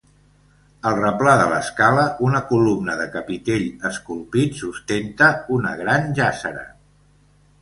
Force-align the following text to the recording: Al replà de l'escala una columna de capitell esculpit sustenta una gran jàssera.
Al 0.91 0.95
replà 0.99 1.33
de 1.39 1.43
l'escala 1.51 2.05
una 2.29 2.41
columna 2.53 2.95
de 3.01 3.07
capitell 3.17 3.67
esculpit 3.91 4.59
sustenta 4.63 5.29
una 5.59 5.77
gran 5.85 6.11
jàssera. 6.23 6.67